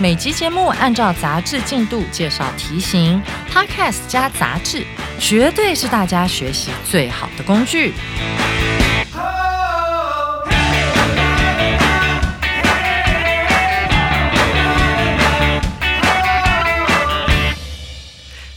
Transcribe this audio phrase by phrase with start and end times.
[0.00, 4.84] 每集节目按照杂志进度介绍题型，Podcast 加杂志，
[5.20, 7.92] 绝对是大家学习最好的工具。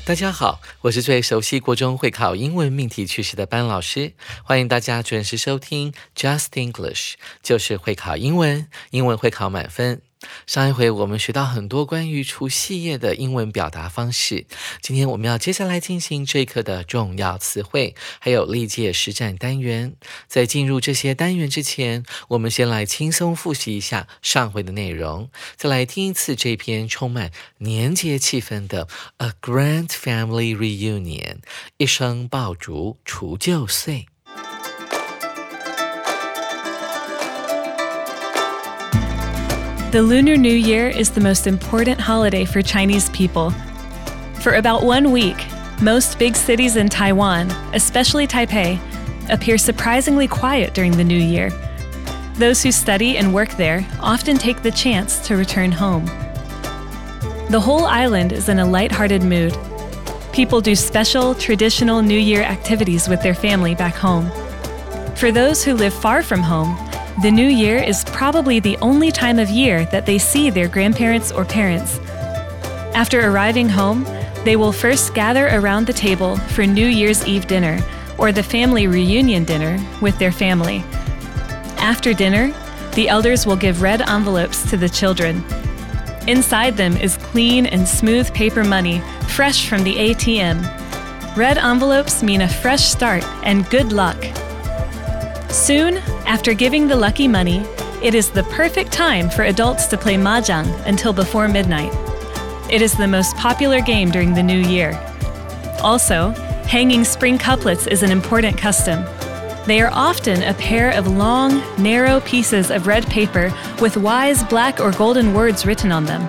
[0.04, 10.02] 大家好，我是最熟悉国中会考英文命题趋势的班老师，欢迎大家准时收听 Just English，就是会考英文，英文会考满分。
[10.48, 14.46] 上一回我们学到很多关于除夕夜的英文表达方式，
[14.82, 19.96] 今天我们要接下来进行这一课的重要词汇，还有历届实战单元。
[20.28, 28.86] 在进入这些单元之前，我们先来轻松复习一下上回的内容，再来听一次这篇充满年节气氛的
[29.18, 31.36] 《A Grand Family Reunion》，
[31.78, 34.08] 一声爆竹除旧岁。
[39.96, 43.52] The Lunar New Year is the most important holiday for Chinese people.
[44.42, 45.38] For about one week,
[45.82, 48.78] most big cities in Taiwan, especially Taipei,
[49.30, 51.50] appear surprisingly quiet during the new year.
[52.34, 56.08] Those who study and work there often take the chance to return home.
[57.50, 59.58] The whole island is in a light-hearted mood.
[60.34, 64.30] People do special, traditional New Year activities with their family back home.
[65.16, 66.76] For those who live far from home,
[67.22, 71.32] the new year is probably the only time of year that they see their grandparents
[71.32, 72.00] or parents.
[72.94, 74.04] After arriving home,
[74.44, 77.80] they will first gather around the table for New Year's Eve dinner
[78.18, 80.84] or the family reunion dinner with their family.
[81.78, 82.54] After dinner,
[82.96, 85.44] the elders will give red envelopes to the children.
[86.28, 91.38] Inside them is clean and smooth paper money, fresh from the ATM.
[91.38, 94.18] Red envelopes mean a fresh start and good luck.
[95.50, 97.64] Soon, after giving the lucky money,
[98.02, 101.94] it is the perfect time for adults to play mahjong until before midnight.
[102.72, 104.94] It is the most popular game during the new year.
[105.82, 106.32] Also,
[106.68, 109.06] hanging spring couplets is an important custom.
[109.66, 114.80] They are often a pair of long, narrow pieces of red paper with wise black
[114.80, 116.22] or golden words written on them.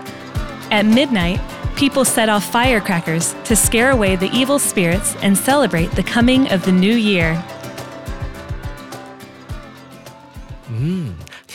[0.70, 1.40] At midnight,
[1.76, 6.64] people set off firecrackers to scare away the evil spirits and celebrate the coming of
[6.64, 7.42] the new year.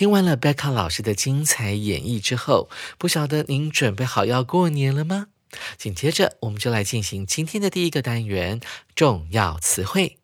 [0.01, 5.27] 听完了贝卡老师的精彩演绎之后，不晓得您准备好要过年了吗？
[5.77, 8.59] 紧接着，我们就来进行今天的第一个单元——
[8.95, 10.17] 重要词汇。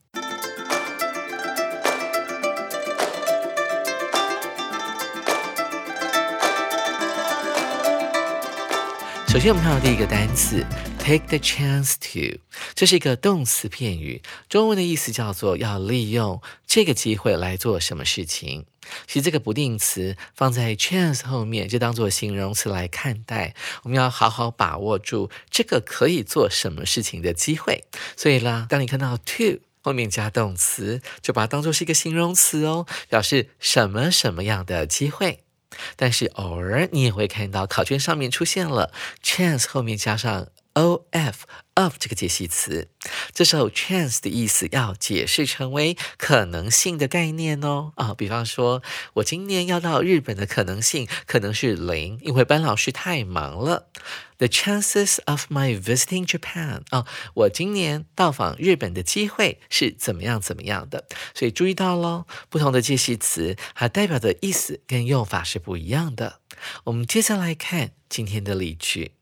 [9.28, 10.66] 首先，我们看到第一个单词
[11.08, 12.42] “take the chance to”，
[12.76, 18.66] 这是一个动词片语，中文的意思叫做要利用这个机会来做什么事情。
[19.06, 23.56] 其实这个不定词放在 chance 后面，就当做形容词来看待。
[23.84, 27.86] 我们要好好把握住这个可以做什么事情的机会。
[28.18, 35.46] 所以啦，当你看到 to 后面加动词，就把它当做是一个形容词哦，表示什么什么样的机会。
[35.96, 38.92] 但是偶尔你也会看到考卷上面出现了
[39.24, 40.48] chance 后面加上
[40.84, 41.46] of
[41.76, 42.90] of 这个解析词，
[43.34, 48.82] 这时候 chance 的意思要解释成为可能性的概念哦啊，比方说
[49.16, 53.90] 我今年要到日本的可能性可能是零，因为班老师太忙了。
[54.38, 61.08] The chances of my visiting Japan 啊，我今年到访日本的机会是怎么样怎么样的？
[61.34, 66.40] 所以注意到喽，不同的介系词它代表的意思跟用法是不一样的。
[66.86, 69.17] 我们接下来看今天的例句。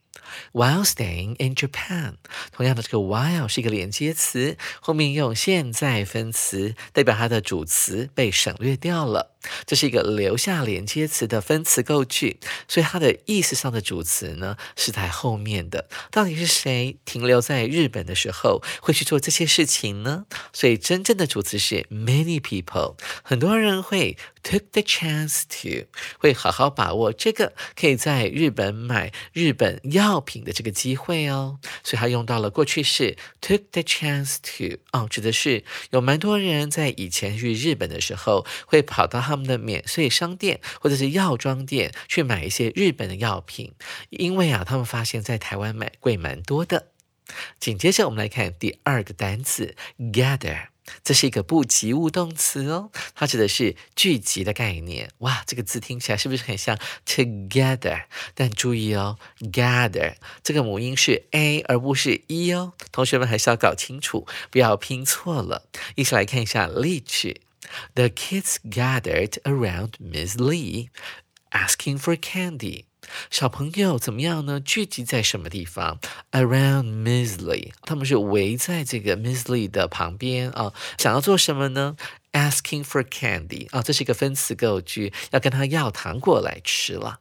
[0.51, 2.15] While staying in Japan，
[2.51, 9.34] 同样的这个 while 是一个连接词，后面用现在分词代表它的主词被省略掉了。
[9.65, 15.87] 这是一个留下连接词的分词构句，所以它的意思上的主词呢是在后面的。
[16.09, 20.25] 到底是谁停留在日本的时候会去做这些事情呢？
[20.51, 25.85] 所以真正的主词是 many people，很多人会 took the chance to，
[26.17, 31.59] 会好好把握这个可以在日本买日本药品的这个机会哦。
[31.83, 39.34] 所以它用到了过去式 took the chance to，哦，指的是有蛮多人在以前去日本的时候会跑到他。
[39.35, 43.73] 他们的免税商店或者是药妆店去买一些日本的药品，
[44.09, 46.87] 因为啊，他们发现在台湾买贵蛮多的。
[47.59, 50.67] 紧接着，我们来看第二个单词 gather。
[51.03, 55.09] 这是一个不及物动词哦，它指的是聚集的概念。
[55.17, 56.77] 哇，这个字听起来是不是很像
[57.07, 58.03] together？
[58.35, 59.17] 但注意哦
[59.51, 65.67] ，gather 这个母音是 a 而不是 e 哦，同学们还是要搞清楚，不要拼错了。
[65.95, 67.41] 一起来看一下例句
[67.93, 70.89] ：The kids gathered around Miss Lee,
[71.51, 72.85] asking for candy.
[73.29, 74.59] 小朋友怎么样呢？
[74.59, 75.99] 聚集在什么地方
[76.31, 81.95] ？Around Miss Lee，他们是围在这个 Miss Lee 的旁边啊，想要做什么呢
[82.31, 87.19] ？Asking for candy 啊，这是一个分词构句，要跟他要糖果来吃了。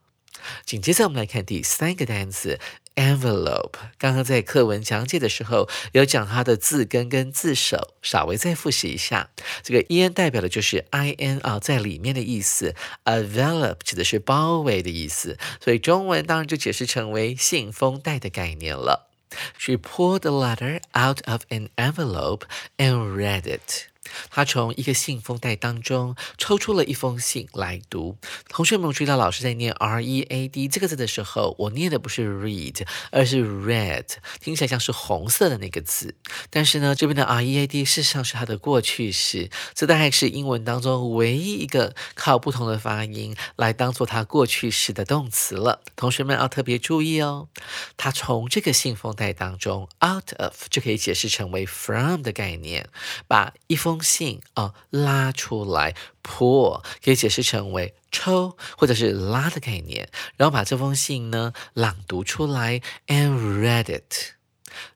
[0.64, 2.58] 紧接着我们来看第三个单词。
[2.96, 9.31] envelope，刚刚在课文讲解的时候有讲它的字根跟字首，稍微再复习一下。
[9.62, 12.75] 这个 en 代表的就是 in 啊，在里面的意思
[13.05, 19.11] ，envelope 指的是包围的意思，所以中文当然就解释成为信封袋的概念了。
[19.58, 22.43] She pulled the letter out of an envelope
[22.76, 23.88] and read it.
[24.31, 28.16] 他从一个信封袋当中抽出了一封信来读。
[28.49, 34.05] 同学们注意到老师在念 r e a d 这个字的时候，我念的不是 read，而是 red，
[34.40, 36.14] 听起来像是红色的那个字。
[36.50, 45.81] 但是呢，这边的 r e a d 事实上是它的过去式，这大概是英文当中唯一一个靠不同的发音来当做它过去式的动词了。
[45.96, 47.49] 同学们要特别注意哦。
[47.96, 52.88] 他从这个信封袋当中 out of 就可以解释成为 from 的概念，
[53.26, 54.04] 把一封。
[54.05, 64.35] 信啊，拉出来，pull 可以解释成为抽或者是拉的概念，然后把这封信呢朗读出来，and read it。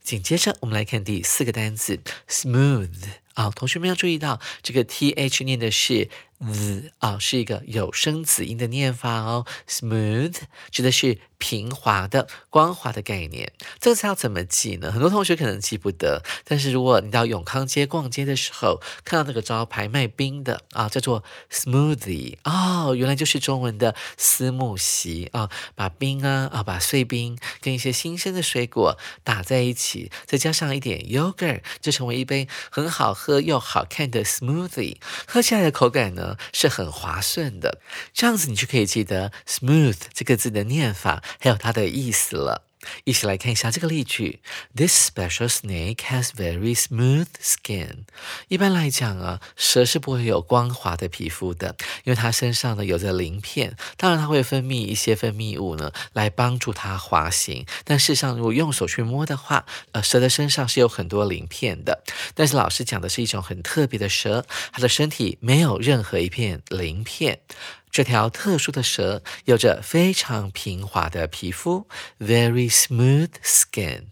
[0.02, 2.88] 紧接着我们来看第四个单词，smooth
[3.34, 6.08] 啊，同学们要注意到这个 th 念的是。
[6.40, 9.44] z 啊，是一个有声子音的念法哦。
[9.68, 10.36] smooth
[10.70, 13.52] 指的是平滑的、光滑的概念。
[13.80, 14.92] 这个词要怎么记呢？
[14.92, 16.22] 很多同学可能记不得。
[16.44, 25.48] 但是如果你到永康街逛街的时候，看到那个招牌卖冰的啊，叫做 smoothie 哦，原来就是中文的思慕席啊。
[25.74, 34.96] 把冰啊啊，把碎冰跟一些新鲜的水果打在一起，再加上一点 yogurt，就成为一杯很好喝又好看的 smoothie。
[35.26, 36.36] 喝起来的口感呢？
[36.52, 37.80] 是很滑顺的，
[38.12, 42.64] 这样子你就可以记得 smooth 这个字的念法，还有它的意思了。
[43.04, 44.40] 一起来看一下这个例句
[44.74, 48.04] ：This special snake has very smooth skin。
[48.46, 53.76] 一般来讲啊，蛇是不会有光滑的皮肤的，因为它身上呢有着鳞片。
[53.96, 57.66] 当然，它会分泌一些分泌物呢，来帮助它滑行。
[57.84, 62.04] 但事实上，如果用手去摸的话，呃，蛇的身上是有很多鳞片的。
[62.34, 67.40] 但是老师讲的是一种很特别的蛇，它的身体没有任何一片鳞片。
[67.90, 71.88] 这条特殊的蛇有着非常平滑的皮肤
[72.18, 74.06] ，very smooth skin。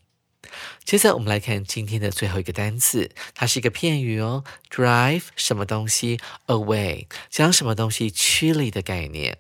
[0.84, 9.38] 接着我们来看今天的最后一个单词，它是一个片语哦，drive 什么东西 away，将什么东西驱离的概念。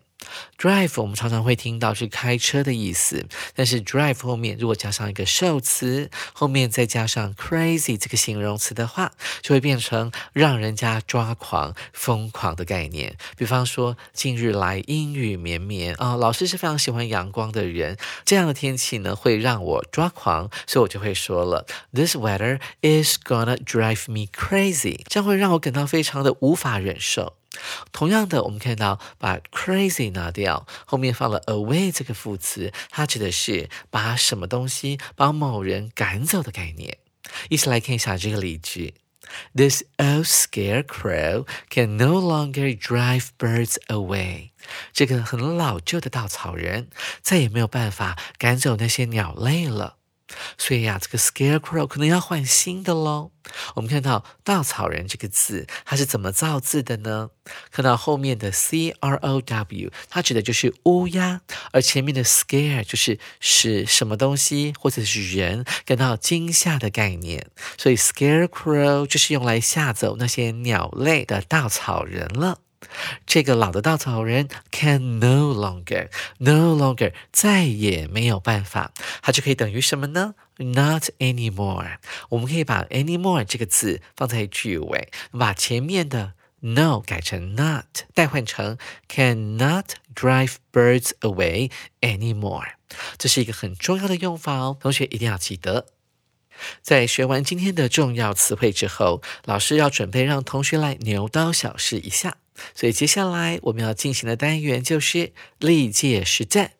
[0.58, 9.12] Drive 我们常常会听到是开车的意思，但是 drive 后面如果加上一个受词，后面再加上 crazy 这个形容词的话，
[9.42, 13.16] 就会变成让人家抓狂、疯狂的概念。
[13.36, 27.34] 比方说，近日来阴雨绵绵啊，老师是非常喜欢阳光的人，这样的天气呢会让我抓狂，所以我就会说了，This weather is gonna drive me crazy，这样会让我感到非常的无法忍受。
[27.92, 36.98] 同样的，我们看到把 crazy 拿掉，后面放了 away 这个副词，它指的是把什么东西、把某人赶走的概念。
[37.48, 38.94] 一起来看一下这个例句
[39.54, 44.50] ：This old scarecrow can no longer drive birds away。
[44.92, 46.88] 这个很老旧的稻草人
[47.22, 49.96] 再也没有办法赶走那些鸟类了。
[50.58, 53.30] 所以呀，这个 scarecrow 可能要换新的喽。
[53.74, 57.30] 我们看到稻草人这个字，它是怎么造字的呢？
[57.70, 61.40] 看到后面的 c r o w，它指的就是乌鸦，
[61.70, 67.46] 而前面的 scare 就是使什么东西或者是人感到惊吓的概念。
[67.78, 72.58] 所以 scarecrow 就是用来吓走那些鸟类的稻草人了。
[73.26, 78.92] 这个老的稻草人 can no longer no longer 再也没有办法，
[79.22, 81.96] 它就可以等于什么呢？Not anymore。
[82.30, 88.78] 我们可以把 anymore 这个字放在句尾，把前面的 no 改成 not，代换成
[89.08, 92.74] cannot drive birds away anymore。
[93.18, 95.86] 这是一个很重要的用法哦，同学一定要记得。
[96.82, 102.36] 在学完今天的重要词汇之后，老师要准备让同学来牛刀小试一下。
[102.74, 106.72] 所以接下来我们要进行的单元就是历届实战。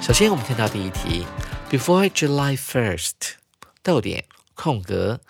[0.00, 1.24] 首先，我们看到第一题
[1.70, 3.12] ：Before July first，
[3.82, 4.24] 逗点
[4.54, 5.20] 空格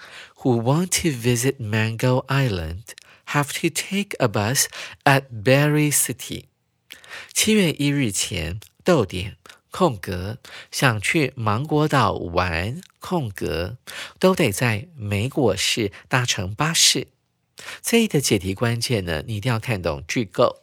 [0.43, 2.83] ，Who want to visit Mango Island
[3.29, 4.67] have to take a bus
[5.05, 6.50] at Berry City。
[7.33, 9.37] 七月一日前，逗点
[9.71, 10.39] 空格，
[10.71, 13.77] 想去芒果岛玩空格，
[14.19, 17.09] 都得在美果市搭乘巴士。
[17.83, 20.63] 这里的解题关键呢，你一定要看懂句构。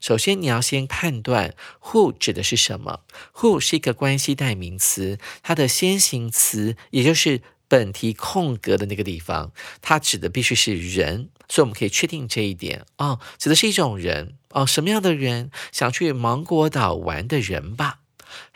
[0.00, 3.00] 首先，你要先判断 who 指的是什么。
[3.34, 11.30] who 是一个关系代名词，它的先行词，也就是本题空格的那个地方，它指的必须是人。
[11.48, 15.50] 所以我们可以确定这一点哦，指的是一种人哦，什么样的人？
[15.70, 18.00] 想去芒果岛玩的人吧。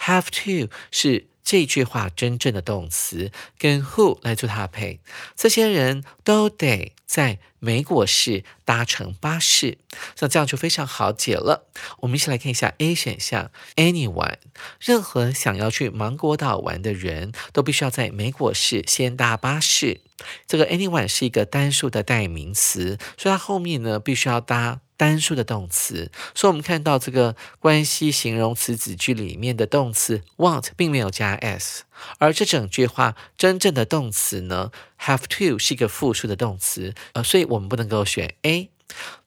[0.01, 5.01] Have to 是这句话真正的动词，跟 who 来做搭配。
[5.35, 6.93] 这些人都得。
[7.05, 9.79] 在美果市搭乘巴士，
[10.21, 11.67] 那这样就非常好解了。
[12.03, 14.37] 我们一起来看一下 A 选项，anyone，
[14.79, 20.03] 任何想要去芒果岛玩的人都必须要在美果市先搭巴士。
[20.47, 24.79] 这个 anyone 是一个单数的代名词，所以它后面呢必须要搭。
[25.01, 31.85] 单数的动词，所以我们看到这个关系形容词子句里面的动词 want 并没有加 s，
[32.19, 38.69] 而这整句话真正的动词呢 have to 是一个复数的动词，呃，所以我们不能够选 A。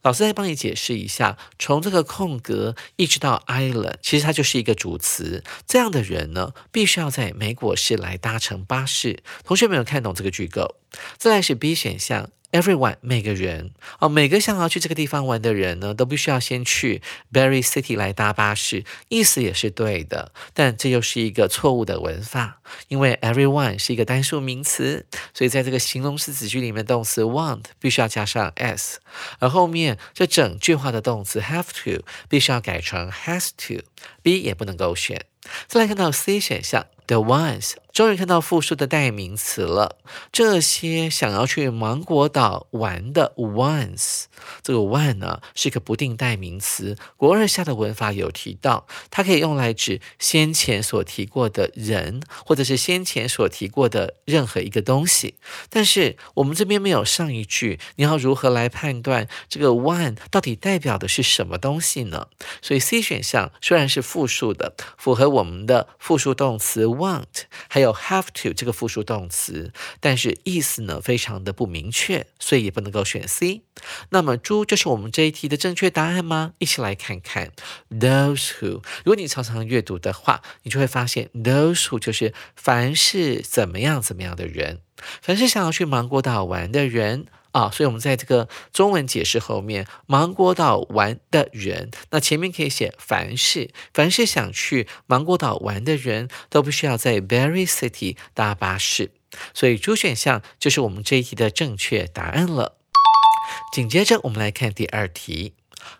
[0.04, 5.44] 老师再帮你解释一下，从这个空格一直到 island，其实它就是一个主词。
[5.66, 9.24] 这样的人呢，必须要在美国市来搭乘巴士。
[9.44, 10.76] 同学没有看懂这个句构？
[11.18, 12.30] 再来是 B 选项。
[12.54, 17.02] Everyone，每个人哦，每个想要去这个地方玩的人呢，都必须要先去
[17.34, 29.00] Berry City 来搭巴士，意思也是对的，但这又是一个错误的文法，因为 everyone 是一个单数名词，所以在这个形容词子句里面，动词 want 必须要加上 s，
[29.40, 35.26] 而后面这整句话的动词 have to 必须要改成 has to，B 也不能够选。
[35.68, 37.74] 再来看到 C 选项，the ones。
[37.94, 39.98] 终于看到复数的代名词了。
[40.32, 44.24] 这些想要去芒果岛玩的 ones，
[44.64, 46.98] 这个 one 呢是一个不定代名词。
[47.18, 55.36] 国二下的文法有提到，它可以用来指先前所提过的人，或者是先前所提过的任何一个东西。
[55.70, 62.28] 但是我们这边没有上一句，你要如何来判断这个 one 到底代表的是什么东西呢？
[62.60, 73.62] 所以 C 选项虽然是复数的，符合我们的复数动词 want，还有有 have to 这个复数动词，但是意思呢非常的不明确，所以也不能够选 C。
[74.10, 76.54] 那么猪就是我们这一题的正确答案吗？
[76.60, 77.52] 一起来看看
[77.90, 78.82] those who。
[79.04, 84.80] 如果你常常阅读的话，你就会发现 those who 就是凡是怎么样怎么样的人，
[85.22, 87.28] 凡是想要去芒果岛玩的人。
[87.54, 99.12] 啊，所以我们在这个中文解释后面，芒果岛玩的人，那前面可以写凡是，凡是想去芒果岛玩的人都不需要在 Berry City 搭巴士，
[99.54, 102.78] 所以主选项就是我们这一题的正确答案了。
[103.72, 105.54] 紧接着我们来看第二题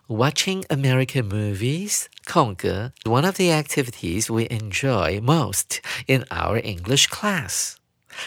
[0.08, 7.74] ，Watching American movies 空格 one of the activities we enjoy most in our English class。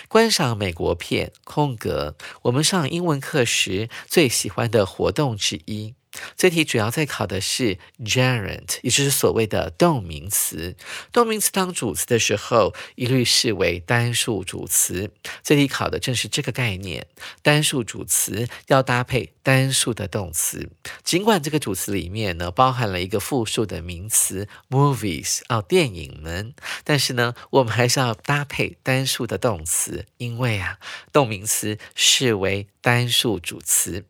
[0.07, 5.96] 观赏美国片，空格，我们上英文课时最喜欢的活动之一。
[6.35, 10.75] 这题主要在考的是 gerund，也就是所谓的动名词。
[11.11, 15.11] 动名词当主词的时候，一律视为单数主词。
[15.43, 17.07] 这题考的正是这个概念。
[17.41, 20.69] 单数主词要搭配单数的动词。
[21.03, 30.79] 尽管这个主词里面呢包含了一个复数的名词 movies，哦，电影们，但是呢，我们还是要搭配单数的动词，因为啊，
[31.11, 34.05] 动名词视为单数主词。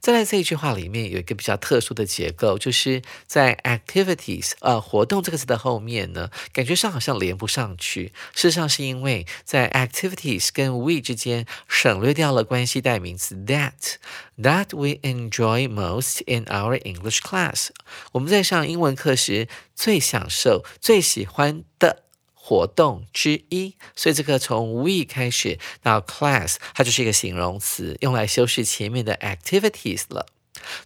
[0.00, 8.12] 再来这一句话里面有一个比较特殊的结构，就是在 activities 呃活动这个词的后面呢，感觉上好像连不上去。
[8.34, 13.96] 事实上是因为在 activities 跟 we 之间省略掉了关系代名词 that
[14.38, 17.68] that we enjoy most in our English class。
[18.12, 22.04] 我们在上英文课时最享受、最喜欢的。
[22.44, 30.26] 活动之一，所以这个从 we 开始到 class，它就是一个形容词，用来修饰前面的 activities 了。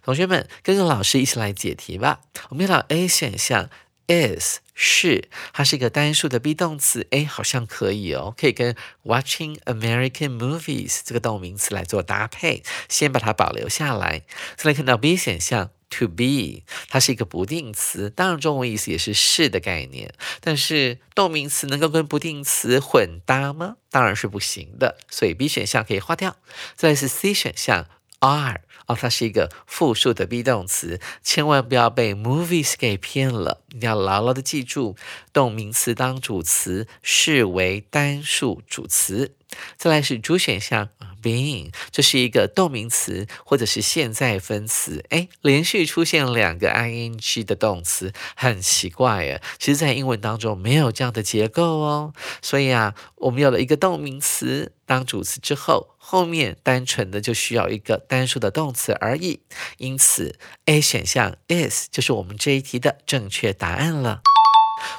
[0.03, 2.19] 同学们跟着老师一起来解题吧。
[2.49, 3.71] 我们看到 A 选项
[4.07, 14.21] is 是，它是一个单数的 be 动词，哎，好像可以哦，可以跟 watching American movies 这个动名词来做搭配，先把它保留下来。
[14.55, 20.13] 再来看到 B 选项 to be，它是一个不定词，当然中文意思也是是的概念。
[20.39, 23.77] 但是动名词能够跟不定词混搭吗？
[23.89, 26.37] 当然是不行的，所以 B 选项可以划掉。
[26.75, 27.87] 再来是 C 选项
[28.19, 28.61] are。
[28.87, 34.95] 哦，它是一个复数的 be 动词，千万不要被 movies 给骗了，你要牢牢的记住，
[35.33, 39.35] 动名词当主词视为单数主词。
[39.77, 40.89] 再来是主选项
[41.21, 49.41] being，这是一个动名词或者是现在分词，哎，连续出现两个 ing 的动词，很奇怪耶。
[49.57, 55.89] 其实，在英文当中没有这样的结构哦，所以啊，我们有了一个动名词当主词之后。
[56.09, 59.41] 后面单纯的就需要一个单数的动词而已，
[59.77, 64.21] 因此 A 选项 is 就是我们这一题的正确答案了。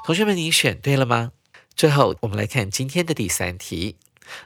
[0.05, 1.33] 同学们，你选对了吗？
[1.75, 3.97] 最后，我们来看今天的第三题。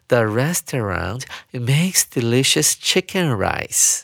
[0.09, 1.23] The restaurant
[1.53, 4.03] makes delicious chicken rice.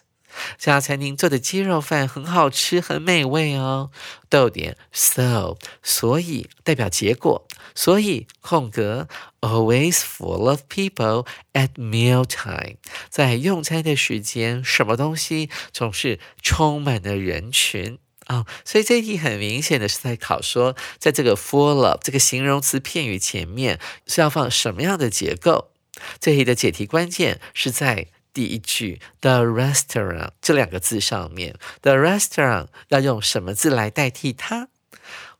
[0.56, 3.90] 这家餐厅做的鸡肉饭很好吃，很美味哦。
[4.28, 9.08] 逗点，so 所以代表结果，所以空格
[9.40, 12.76] ，always full of people at meal time，
[13.08, 18.47] 在用餐的时间，什么东西总是充满了人群啊？
[18.64, 25.73] 所以这一题很明显的是在考说，在这个 full of 这个形容词片语前面是要放什么样的结构？
[26.18, 28.06] 这题的解题关键是在。
[28.35, 34.68] 第一句 the restaurant 这两个字上面，the restaurant 要用什么字来代替它？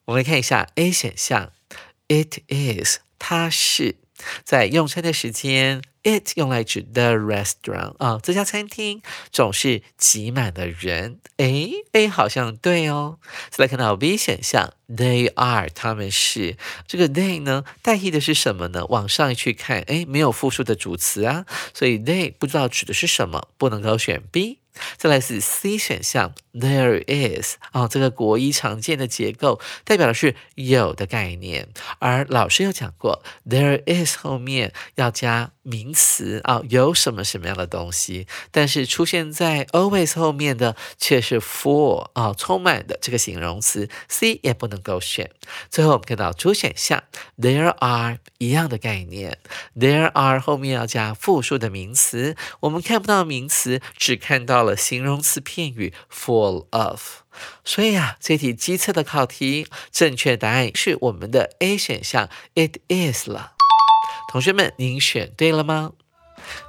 [0.07, 1.53] 我们来看一下 A 选项
[2.09, 3.97] ，it is 它是
[4.43, 5.83] 在用餐的时间。
[6.05, 11.19] It 用来指 the restaurant 啊，这家餐厅总是挤满了人。
[11.39, 13.19] 诶 a 好像对哦。
[13.51, 18.87] 再来看到 B 选项，They are 他们是这个 they 呢，代替的是什么呢？
[18.87, 24.61] 往上去看，诶，没有复数的主词啊，所以 they 不知道指的是什么，不能够选 B。
[24.97, 31.69] 再来是 C 选项，There is 啊，这个国一常见的结构，代表的是有的概念。
[31.99, 38.27] 而老师有讲过，There is 后面要加名词啊，有什么什么样的东西。
[38.51, 45.31] 但是出现在 always 后面的却是 full 啊，充满的这个形容词，C 也不能够选。
[45.71, 47.05] 最后我们看到主选项
[47.39, 49.39] ，There are 一样的概念
[49.77, 54.77] ，There are 后面要加复数的名词，我们看不到名词，只看到了。
[54.89, 57.01] 形容词片语 for of，
[57.65, 63.53] 所以啊，这题机测的考题正确答案是我们的 A 选项，it is 了。
[64.31, 65.93] 同学们，您选对了吗？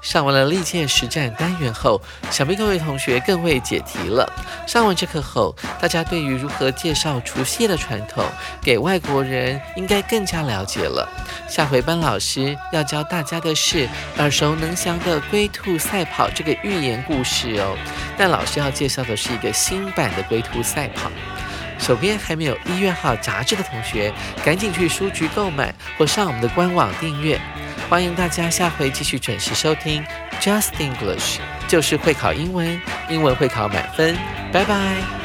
[0.02, 4.30] 上完了历届实战单元后，想必各位同学更会解题了。
[4.68, 8.26] 上完这课后，大家对于如何介绍除夕的传统
[8.62, 11.08] 给外国人，应该更加了解了。
[11.50, 17.76] 下回班老师要教大家的是耳熟能详的龟兔赛跑这个寓言故事哦。
[18.16, 21.10] 但老师要介绍的是一个新版的龟兔赛跑。
[21.80, 24.14] 手边还没有一月号杂志的同学，
[24.46, 27.40] 赶紧去书局购买或上我们的官网订阅。
[27.90, 30.06] 欢迎大家下回继续准时收听
[30.40, 34.16] Just English，就是会考英文，英文会考满分，
[34.52, 35.19] 拜拜。